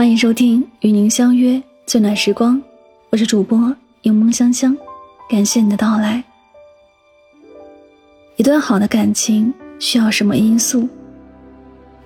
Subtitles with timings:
[0.00, 2.58] 欢迎收听与您相约最暖时光，
[3.10, 3.58] 我是主播
[4.00, 4.74] 柠檬香香，
[5.28, 6.24] 感谢你的到来。
[8.36, 10.88] 一段好的感情需要什么因素？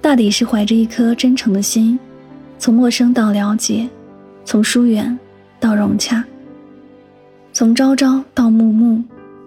[0.00, 1.96] 大抵是怀着一颗真诚的心，
[2.58, 3.88] 从陌生到了解，
[4.45, 5.16] 从疏远
[5.61, 6.24] 到融洽，
[7.52, 9.00] 从朝朝到暮暮，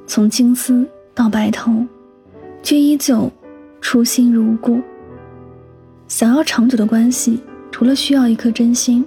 [0.07, 1.85] 从青丝到白头，
[2.63, 3.29] 却依旧
[3.81, 4.81] 初心如故。
[6.07, 7.41] 想要长久的关系。
[7.71, 9.05] 除了需要一颗真心，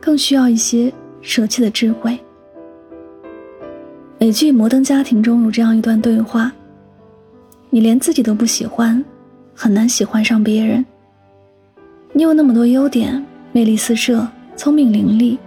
[0.00, 2.18] 更需要一些舍弃的智慧。
[4.18, 6.50] 美剧《摩登家庭》中有这样一段对话
[7.70, 9.02] ：“你连自己都不喜欢，
[9.54, 10.84] 很难喜欢上别人。
[12.12, 14.26] 你有那么多优点，魅力四射，
[14.56, 15.38] 聪明伶俐，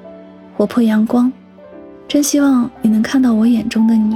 [0.55, 1.31] 活泼阳光，
[2.07, 4.15] 真希望你能看到我眼中的你。”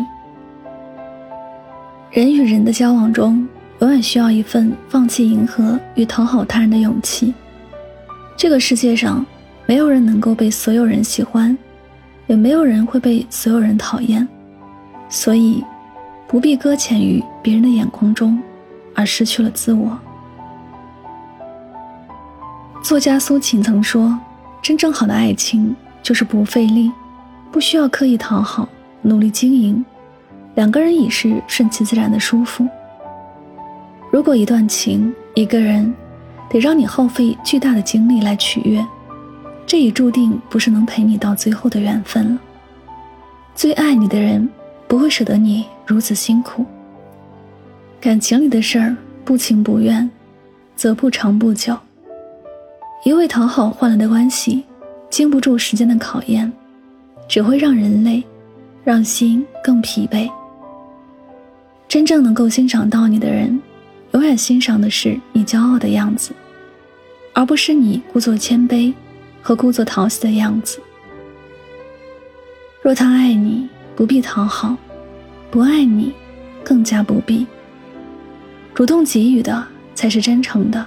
[2.12, 3.46] 人与人的交往中，
[3.80, 7.34] 永远需要一份放弃迎合与讨好他人的勇气。
[8.38, 9.26] 这个世界上，
[9.66, 11.58] 没有人能够被所有人喜欢，
[12.28, 14.28] 也没有人会被所有人讨厌，
[15.10, 15.64] 所以，
[16.28, 18.38] 不必搁浅于别人的眼光中，
[18.94, 19.98] 而失去了自我。
[22.84, 24.20] 作家苏秦曾说
[24.62, 26.92] ：“真正好的爱情，就是不费力，
[27.52, 28.68] 不需要刻意讨好，
[29.02, 29.84] 努力经营，
[30.56, 32.68] 两个人已是顺其自然的舒服。”
[34.12, 35.92] 如果一段情，一个人。
[36.50, 38.86] 得让你耗费巨大的精力来取悦，
[39.66, 42.40] 这已注定不是能陪你到最后的缘分了。
[43.54, 44.48] 最爱你的人
[44.88, 46.66] 不会舍得你如此辛苦。
[48.00, 50.10] 感情里的事儿不情不愿，
[50.76, 51.76] 则不长不久。
[53.04, 54.64] 一味讨好换来的关系，
[55.10, 56.52] 经不住时间的考验，
[57.28, 58.24] 只会让人累，
[58.84, 60.30] 让心更疲惫。
[61.88, 63.60] 真正能够欣赏到你的人。
[64.16, 66.32] 永远欣赏的是你骄傲的样子，
[67.34, 68.94] 而不是你故作谦卑
[69.42, 70.80] 和故作讨喜的样子。
[72.82, 74.74] 若他爱你，不必讨好；
[75.52, 76.14] 不爱你，
[76.64, 77.46] 更加不必。
[78.74, 79.62] 主动给予的
[79.94, 80.86] 才是真诚的，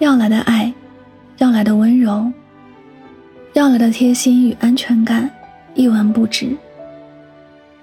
[0.00, 0.74] 要来的爱，
[1.38, 2.28] 要来的温柔，
[3.52, 5.30] 要来的贴心与安全感，
[5.74, 6.56] 一文不值。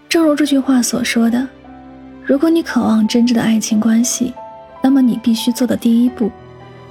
[0.10, 1.48] 正如这句话所说的
[2.26, 4.34] ：“如果你渴望真挚的爱情关系。”
[4.82, 6.32] 那么你必须做的第一步，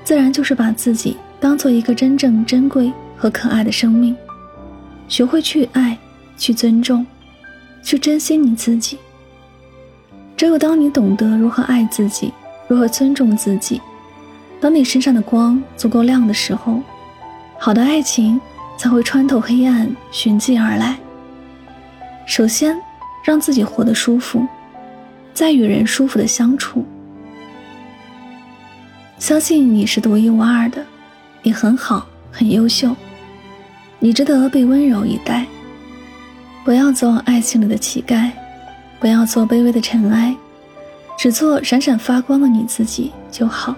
[0.05, 4.15] 自然就是把自己当做一个真正珍贵和可爱的生命，
[5.09, 5.97] 学会去爱，
[6.37, 7.07] 去尊重，
[7.83, 8.99] 去珍惜你自己。
[10.37, 12.33] 只有当你懂得如何爱自己，
[12.69, 13.81] 如何尊重自己，
[14.61, 16.81] 当你身上的光足够亮的时候，
[17.59, 18.41] 好的爱情
[18.77, 20.99] 才会穿透黑暗寻迹而来。
[22.27, 22.79] 首先，
[23.25, 24.47] 让自己活得舒服，
[25.33, 26.85] 再与人舒服的相处。
[29.19, 30.85] 相信你是独一无二的，
[31.43, 32.95] 你很好，很优秀，
[33.99, 35.45] 你值得被温柔以待。
[36.65, 38.31] 不要做爱情里的乞丐，
[39.01, 40.35] 不要做卑微的尘埃，
[41.19, 43.75] 只做闪闪发光的你自己就好。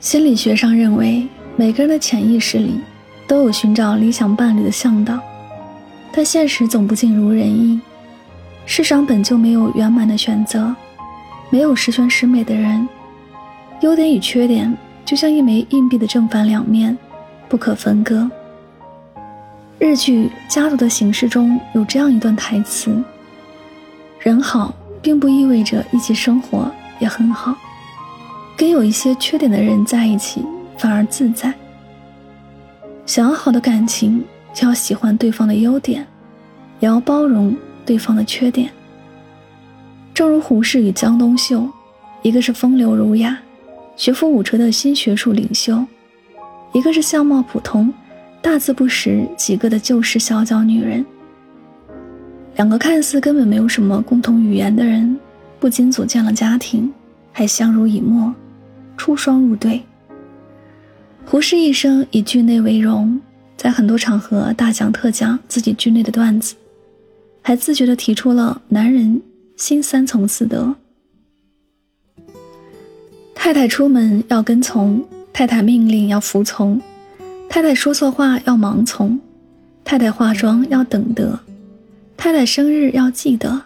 [0.00, 2.80] 心理学上认为，每个人的潜意识里
[3.26, 5.18] 都有寻找理想伴侣的向导，
[6.12, 7.78] 但现实总不尽如人意。
[8.64, 10.74] 世上本就没有圆满的选择，
[11.50, 12.88] 没有十全十美的人。
[13.80, 16.96] 优点与缺点就像一枚硬币的正反两面，
[17.48, 18.28] 不可分割。
[19.78, 23.02] 日剧《家族的形式》中有这样一段台词
[24.18, 27.54] ：“人好，并不意味着一起生活也很好。
[28.56, 30.42] 跟有一些缺点的人在一起，
[30.78, 31.52] 反而自在。
[33.04, 36.06] 想要好的感情，就要喜欢对方的优点，
[36.80, 37.54] 也要包容
[37.84, 38.70] 对方的缺点。
[40.14, 41.68] 正如胡适与江冬秀，
[42.22, 43.38] 一个是风流儒雅。”
[43.96, 45.82] 学富五车的新学术领袖，
[46.74, 47.92] 一个是相貌普通、
[48.42, 51.04] 大字不识几个的旧式小脚女人。
[52.56, 55.18] 两个看似根本没有什么共同语言的人，
[55.58, 56.92] 不仅组建了家庭，
[57.32, 58.34] 还相濡以沫，
[58.98, 59.82] 出双入对。
[61.24, 63.18] 胡适一生以剧内为荣，
[63.56, 66.54] 在很多场合大讲特讲自己剧内的段子，
[67.40, 69.20] 还自觉地提出了“男人
[69.56, 70.76] 新三从四德”。
[73.36, 75.00] 太太出门要跟从，
[75.32, 76.80] 太太命令要服从，
[77.48, 79.16] 太太说错话要盲从，
[79.84, 81.38] 太太化妆要等得，
[82.16, 83.62] 太太生日要记得，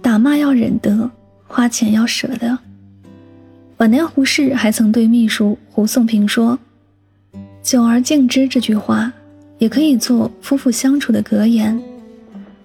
[0.00, 1.10] 打骂要忍得，
[1.46, 2.56] 花钱要舍得。
[3.76, 6.58] 晚年胡适还曾对秘书胡颂平说
[7.62, 9.12] ：“久而敬之这句话，
[9.58, 11.78] 也可以做夫妇相处的格言。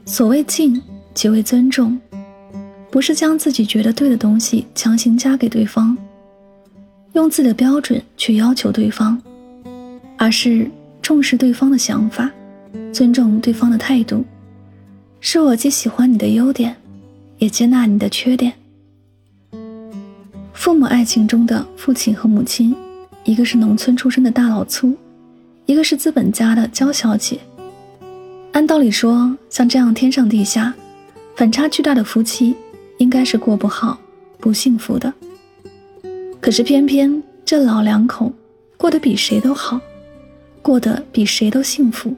[0.06, 0.82] 所谓敬，
[1.14, 2.00] 即为尊重，
[2.90, 5.98] 不是将自己觉得对的东西强行加给对方。”
[7.16, 9.18] 用自己的标准去要求对方，
[10.18, 10.70] 而是
[11.02, 12.30] 重视对方的想法，
[12.92, 14.26] 尊重对方的态度，
[15.22, 16.76] 是我既喜欢你的优点，
[17.38, 18.52] 也接纳你的缺点。
[20.52, 22.76] 父母爱情中的父亲和母亲，
[23.24, 24.94] 一个是农村出身的大老粗，
[25.66, 27.40] 一个是资本家的娇小姐。
[28.52, 30.74] 按道理说，像这样天上地下、
[31.38, 32.56] 反差巨大的夫妻，
[32.98, 33.98] 应该是过不好、
[34.38, 35.14] 不幸福的。
[36.46, 38.32] 可是偏偏这老两口
[38.78, 39.82] 过得比谁都好，
[40.62, 42.14] 过得比谁都幸福，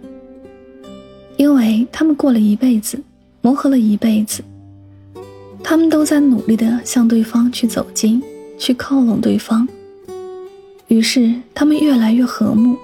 [1.38, 3.02] 因为他们过了一辈子，
[3.40, 4.44] 磨合了一辈子，
[5.64, 8.22] 他们都在努力的向对方去走近，
[8.60, 9.66] 去靠拢对方。
[10.88, 12.76] 于是他们越来越和睦，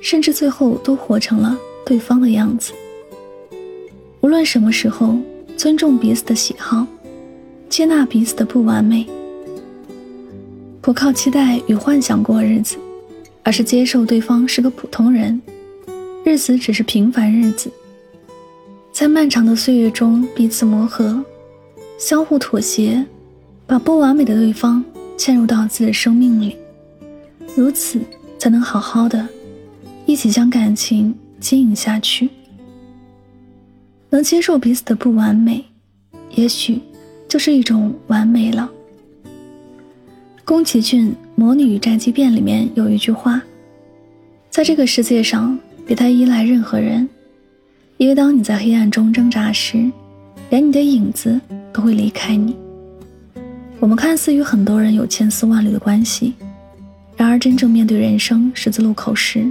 [0.00, 1.58] 甚至最后都活成了。
[1.84, 2.72] 对方的样子，
[4.22, 5.18] 无论什么时候，
[5.58, 6.86] 尊重彼此的喜好，
[7.68, 9.06] 接纳彼此的不完美，
[10.80, 12.76] 不靠期待与幻想过日子，
[13.42, 15.40] 而是接受对方是个普通人，
[16.24, 17.70] 日子只是平凡日子，
[18.92, 21.22] 在漫长的岁月中彼此磨合，
[21.98, 23.04] 相互妥协，
[23.66, 24.84] 把不完美的对方
[25.18, 26.56] 嵌入到自己的生命里，
[27.54, 28.00] 如此
[28.38, 29.28] 才能好好的
[30.06, 31.14] 一起将感情。
[31.40, 32.28] 经营下去，
[34.10, 35.64] 能接受彼此的不完美，
[36.34, 36.78] 也许
[37.26, 38.70] 就是一种完美了。
[40.50, 43.40] 宫崎骏《魔女与宅急便》里面有一句话
[44.50, 45.56] ：“在这个世界上，
[45.86, 47.08] 别太依赖任何人，
[47.98, 49.88] 因为当你在黑暗中挣扎时，
[50.48, 51.40] 连你的影子
[51.72, 52.56] 都会离开你。”
[53.78, 56.34] 我们看似与很多人有千丝万缕的关系，
[57.16, 59.48] 然而真正面对人生十字路口时，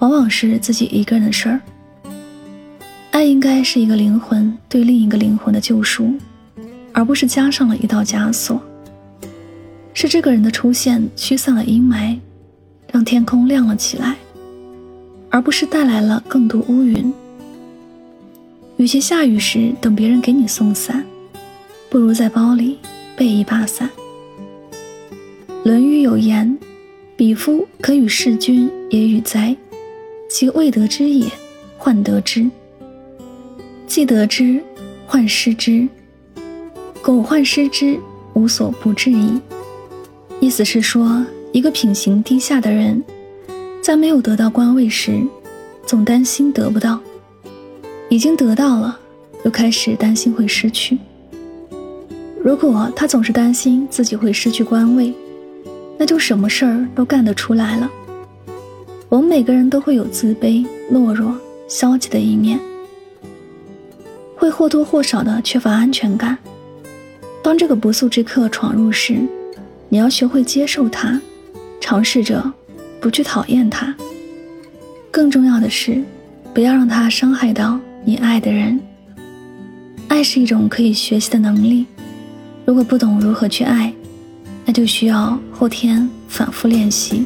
[0.00, 1.60] 往往是自己一个人的事儿。
[3.12, 6.12] 爱应该是一个灵魂对另一个灵魂的救赎，
[6.92, 8.60] 而不是加上了一道枷锁。
[9.92, 12.18] 是这个人的出现驱散了阴霾，
[12.92, 14.16] 让天空亮了起来，
[15.28, 17.12] 而不是带来了更多乌云。
[18.76, 21.04] 与其下雨时等别人给你送伞，
[21.90, 22.78] 不如在包里
[23.14, 23.90] 备一把伞。
[25.64, 26.58] 《论语》有言
[27.14, 29.54] ：“彼夫可与事君也与哉？”
[30.30, 31.26] 其未得之也，
[31.76, 32.48] 患得之；
[33.86, 34.62] 既得之，
[35.06, 35.86] 患失之。
[37.02, 37.98] 苟患失之，
[38.32, 39.38] 无所不至矣。
[40.40, 41.22] 意思是说，
[41.52, 43.04] 一个品行低下的人，
[43.82, 45.20] 在没有得到官位时，
[45.84, 46.98] 总担心得不到；
[48.08, 48.98] 已经得到了，
[49.44, 50.98] 又开始担心会失去。
[52.42, 55.12] 如果他总是担心自己会失去官位，
[55.98, 57.90] 那就什么事儿都干得出来了。
[59.10, 61.38] 我们每个人都会有自卑、懦弱、
[61.68, 62.58] 消极的一面，
[64.36, 66.38] 会或多或少的缺乏安全感。
[67.42, 69.18] 当这个不速之客闯入时，
[69.92, 71.20] 你要学会接受他，
[71.80, 72.40] 尝试着
[73.00, 73.92] 不去讨厌他。
[75.10, 76.00] 更重要的是，
[76.54, 78.80] 不要让他伤害到你爱的人。
[80.06, 81.86] 爱是一种可以学习的能力，
[82.64, 83.92] 如果不懂如何去爱，
[84.64, 87.24] 那就需要后天反复练习。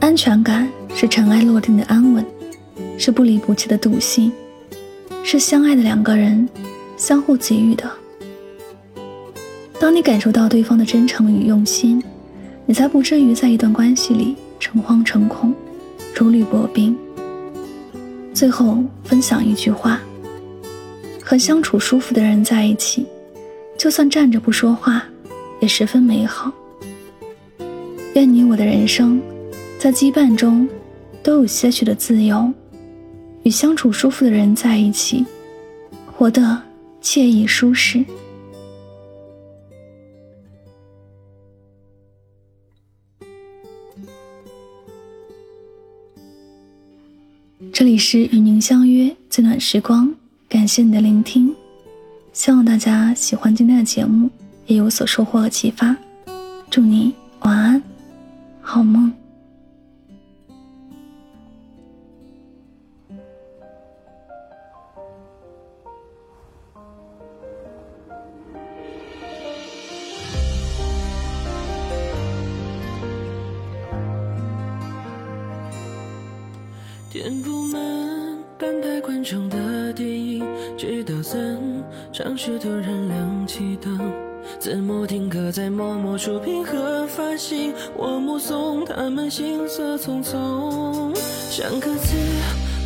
[0.00, 2.22] 安全感是尘埃落定的安稳，
[2.98, 4.30] 是不离不弃的笃信，
[5.22, 6.46] 是相爱的两个人
[6.98, 7.90] 相互给予的。
[9.80, 12.04] 当你感受到对方的真诚与用心，
[12.66, 15.54] 你才不至于在一段关系里诚惶诚恐、
[16.14, 16.94] 如履薄冰。
[18.34, 19.98] 最后分享一句话：
[21.24, 23.06] 和相处舒服的人在一起，
[23.78, 25.02] 就算站着不说话，
[25.60, 26.52] 也十分美好。
[28.12, 29.18] 愿你我的人生。
[29.78, 30.68] 在羁绊中，
[31.22, 32.52] 都有些许的自由，
[33.44, 35.24] 与相处舒服的人在一起，
[36.04, 36.60] 活得
[37.02, 38.04] 惬意舒适。
[48.00, 50.12] 是与您相约最暖时光，
[50.48, 51.54] 感谢你的聆听，
[52.32, 54.30] 希望大家喜欢今天的节目，
[54.66, 55.94] 也有所收获和启发。
[56.70, 57.82] 祝你晚安，
[58.62, 59.19] 好梦。
[77.10, 80.46] 填不满半排观众的电影，
[80.78, 81.58] 直到散
[82.12, 83.98] 场时突然亮起灯。
[84.60, 91.12] 字幕定格在默默触屏和发行，我目送他们行色匆匆。
[91.50, 92.14] 像个字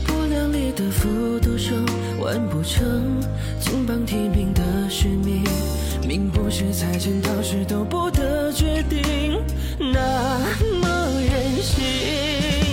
[0.06, 1.84] 不量力的复读生，
[2.18, 3.20] 完不成
[3.60, 5.44] 金榜题名的使命，
[6.08, 9.38] 命不是猜剪刀石头布的决定，
[9.78, 10.38] 那
[10.80, 12.63] 么任性。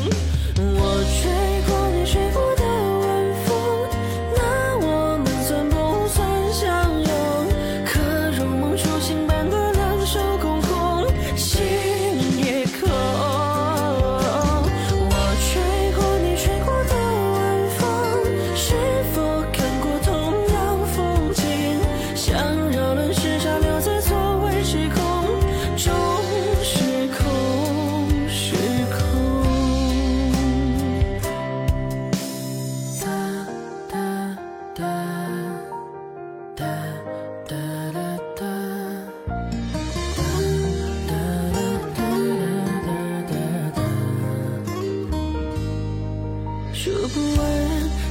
[47.13, 47.49] 不完，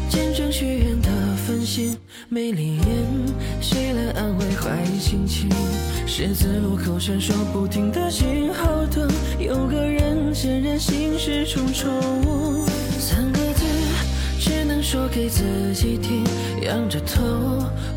[0.09, 1.09] 见证许愿的
[1.47, 1.97] 繁星，
[2.29, 2.87] 没离眼，
[3.61, 5.49] 谁来安慰坏心情？
[6.07, 11.89] 十字路口闪烁不停的信号灯，有个人显然心事重重。
[12.99, 13.65] 三个字，
[14.39, 15.43] 只能说给自
[15.73, 16.25] 己听，
[16.63, 17.23] 仰着头，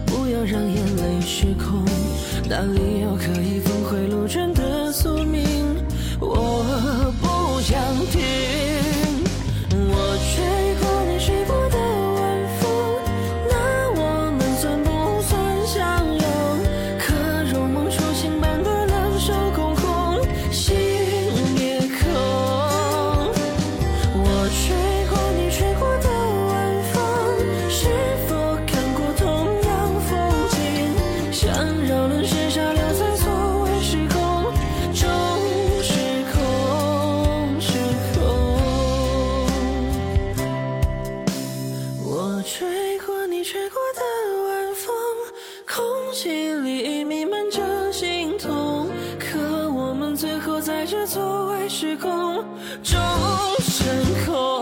[0.05, 1.83] 不要让眼泪失控。
[2.47, 4.52] 哪里有可以峰回路转
[50.83, 52.43] 在这错位时空
[52.83, 52.99] 中
[53.61, 53.87] 升
[54.25, 54.52] 空。